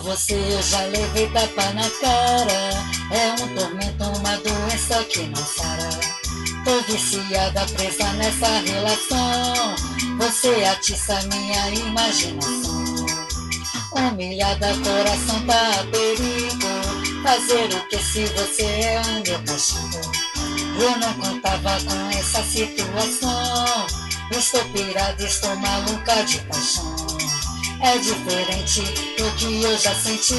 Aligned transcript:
você 0.00 0.34
eu 0.34 0.62
já 0.62 0.80
levei 0.86 1.28
tapa 1.30 1.72
na 1.72 1.88
cara. 2.00 2.86
É 3.10 3.42
um 3.42 3.54
tormento, 3.54 4.04
uma 4.18 4.36
doença 4.38 5.04
que 5.04 5.20
não 5.22 5.44
sara. 5.44 5.90
Tô 6.64 6.80
viciada, 6.82 7.64
presa 7.74 8.12
nessa 8.14 8.48
relação. 8.60 9.76
Você 10.18 10.64
atiça 10.64 11.20
minha 11.32 11.70
imaginação. 11.70 13.06
Humilhada, 13.92 14.68
coração 14.84 15.46
tá 15.46 15.80
a 15.80 15.84
perigo. 15.84 17.22
Fazer 17.22 17.74
o 17.74 17.88
que 17.88 17.98
se 17.98 18.24
você 18.26 18.64
é 18.64 19.00
o 19.00 19.22
meu 19.22 19.38
castigo? 19.44 20.00
Eu 20.78 20.98
não 20.98 21.14
contava 21.14 21.80
com 21.80 22.18
essa 22.18 22.42
situação. 22.42 23.86
Estou 24.30 24.64
pirada, 24.66 25.22
estou 25.22 25.54
maluca 25.56 26.24
de 26.24 26.40
paixão. 26.40 27.15
É 27.80 27.98
diferente 27.98 28.80
do 29.18 29.30
que 29.36 29.62
eu 29.62 29.78
já 29.78 29.94
senti. 29.94 30.34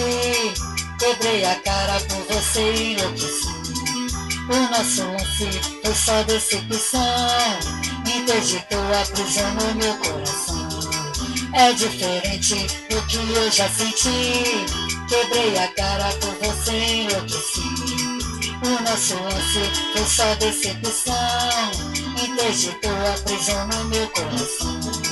Quebrei 0.99 1.45
a 1.45 1.55
cara 1.61 1.99
por 2.01 2.35
você 2.35 2.73
e 2.73 2.93
enlouqueci. 2.93 3.47
O 4.49 4.55
nosso 4.71 5.03
lance 5.03 5.59
foi 5.83 5.93
só 5.93 6.23
decepção. 6.23 6.99
Interditou 8.05 8.79
a 8.79 9.05
prisão 9.11 9.53
no 9.55 9.75
meu 9.75 9.95
coração. 9.97 10.67
É 11.53 11.73
diferente 11.73 12.55
do 12.89 13.01
que 13.07 13.17
eu 13.17 13.51
já 13.51 13.69
senti. 13.69 14.65
Quebrei 15.07 15.57
a 15.57 15.67
cara 15.69 16.09
por 16.19 16.33
você 16.47 16.71
e 16.71 17.03
enlouqueci. 17.03 17.61
O 18.63 18.83
nosso 18.83 19.13
lance 19.15 19.71
foi 19.93 20.05
só 20.05 20.35
decepção. 20.35 21.13
Interditou 22.23 22.91
a 22.91 23.17
prisão 23.23 23.67
no 23.67 23.83
meu 23.85 24.07
coração. 24.09 25.07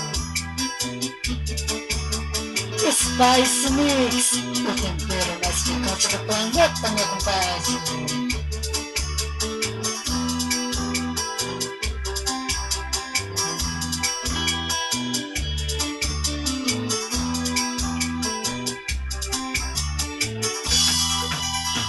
Spice 3.15 3.71
Mix, 3.71 4.33
o 4.33 4.73
tempero 4.75 5.39
mais 5.41 5.63
picante 5.63 6.07
do 6.09 6.19
planeta, 6.25 6.89
meu 6.89 7.07
compadre. 7.07 7.75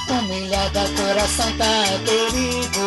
Humilhada, 0.08 0.84
coração 0.97 1.52
tá 1.58 1.74
perigo. 2.04 2.86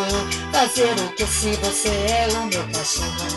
Fazer 0.50 0.94
o 0.98 1.12
que 1.12 1.26
se 1.26 1.56
você 1.56 1.88
é 1.90 2.28
o 2.32 2.46
meu 2.46 2.66
cachorro? 2.68 3.28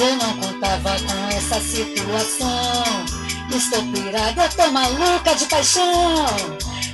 Eu 0.00 0.16
não 0.16 0.32
contava 0.38 0.96
com 1.00 1.36
essa 1.36 1.60
situação. 1.60 3.11
Estou 3.54 3.82
pirada, 3.92 4.48
tô 4.48 4.70
maluca 4.72 5.34
de 5.34 5.44
paixão. 5.44 6.24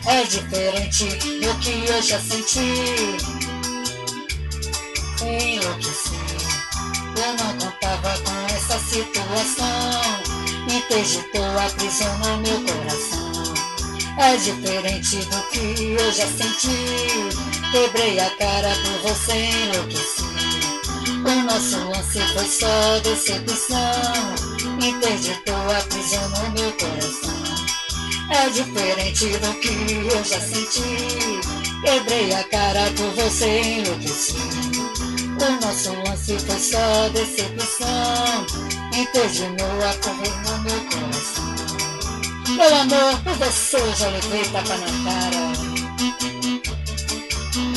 É 0.06 0.24
diferente 0.24 1.04
do 1.04 1.54
que 1.60 1.84
eu 1.86 2.02
já 2.02 2.18
senti. 2.18 3.16
Enlouqueci. 5.22 6.18
Eu 7.16 7.32
não 7.34 7.56
contava 7.58 8.18
com 8.18 8.54
essa 8.56 8.76
situação. 8.80 9.66
Interditou 10.68 11.58
a 11.58 11.70
prisão 11.76 12.18
no 12.18 12.38
meu 12.38 12.60
coração. 12.64 13.54
É 14.18 14.36
diferente 14.36 15.16
do 15.16 15.42
que 15.50 15.96
eu 15.96 16.12
já 16.12 16.26
senti. 16.26 17.70
Quebrei 17.70 18.18
a 18.18 18.30
cara 18.30 18.74
por 18.82 19.12
você, 19.12 19.32
enlouqueci. 19.32 20.24
O 21.24 21.42
nosso 21.44 21.78
lance 21.88 22.20
foi 22.34 22.48
só 22.48 22.98
decepção 23.04 24.58
interditou 25.08 25.70
a 25.70 25.80
prisão 25.88 26.28
no 26.28 26.50
meu 26.50 26.72
coração. 26.72 27.38
É 28.30 28.50
diferente 28.50 29.26
do 29.38 29.54
que 29.60 29.92
eu 29.92 30.24
já 30.24 30.38
senti. 30.38 31.40
Quebrei 31.82 32.34
a 32.34 32.44
cara 32.44 32.90
por 32.94 33.10
você 33.14 33.60
enlouqueci. 33.60 34.34
O 34.34 35.64
nosso 35.64 35.92
lance 36.06 36.38
foi 36.40 36.58
só 36.58 37.08
decepção. 37.08 38.46
Interdinou 38.92 39.82
a 39.82 39.94
correr 40.02 40.36
no 40.44 40.58
meu 40.62 40.80
coração. 40.90 41.48
Meu 42.54 42.74
amor, 42.76 43.18
por 43.22 43.34
você 43.34 43.76
eu 43.76 43.94
já 43.94 44.08
levei 44.08 44.44
tapa 44.44 44.76
na 44.76 45.10
cara. 45.10 45.52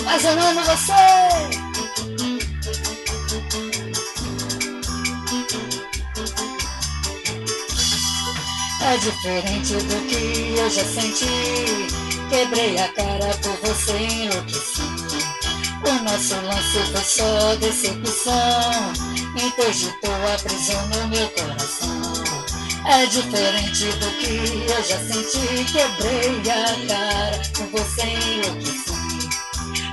Mas 0.03 0.25
eu 0.25 0.31
amo 0.31 0.61
você. 0.65 1.70
É 8.91 8.97
diferente 8.97 9.74
do 9.74 10.06
que 10.06 10.53
eu 10.59 10.69
já 10.69 10.84
senti. 10.84 11.25
Quebrei 12.29 12.78
a 12.78 12.90
cara 12.90 13.34
por 13.41 13.56
você 13.66 13.97
enlouqueci. 13.97 14.81
O 15.85 16.03
nosso 16.03 16.35
lance 16.35 16.91
foi 16.91 17.02
só 17.02 17.56
decepção. 17.56 18.91
Interditou 19.41 20.12
a 20.12 20.38
prisão 20.44 20.88
no 20.88 21.07
meu 21.07 21.29
coração. 21.29 22.02
É 22.85 23.06
diferente 23.06 23.85
do 23.85 24.12
que 24.18 24.69
eu 24.69 24.84
já 24.84 25.00
senti. 25.00 25.63
Quebrei 25.72 26.41
a 26.52 26.94
cara 26.94 27.41
por 27.53 27.68
você 27.68 28.02
enlouqueci. 28.02 28.91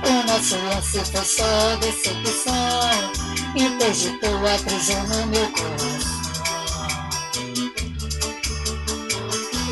O 0.03 0.27
nosso 0.27 0.57
lance 0.57 0.99
foi 1.09 1.23
só 1.23 1.75
decepção. 1.77 3.13
Interditou 3.55 4.45
a 4.45 4.57
prisão 4.61 5.01
no 5.07 5.27
meu 5.27 5.49
coração. 5.51 6.18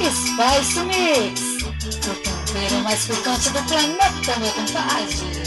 Spice 0.09 0.79
Mix, 0.85 1.41
o 1.63 2.13
tempero 2.15 2.81
mais 2.83 3.05
picante 3.05 3.49
do 3.49 3.61
planeta, 3.63 4.39
meu 4.39 4.51
compadre. 4.53 5.46